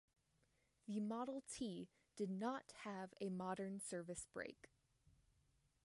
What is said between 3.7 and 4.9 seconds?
service brake.